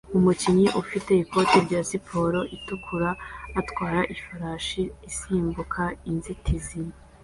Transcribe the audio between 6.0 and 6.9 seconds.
inzitizi